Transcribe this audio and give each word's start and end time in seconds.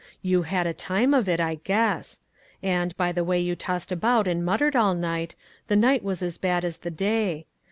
You 0.23 0.41
had 0.41 0.65
a 0.65 0.73
time 0.73 1.13
of 1.13 1.29
it, 1.29 1.39
I 1.39 1.59
guess. 1.63 2.19
And, 2.63 2.97
by 2.97 3.11
the 3.11 3.23
way 3.23 3.39
you 3.39 3.55
tossed 3.55 3.91
about 3.91 4.27
and 4.27 4.43
muttered 4.43 4.75
all 4.75 4.95
night, 4.95 5.35
the 5.67 5.75
night 5.75 6.01
was 6.03 6.23
as 6.23 6.39
bad 6.39 6.65
as 6.65 6.79
the 6.79 6.89
day. 6.89 7.45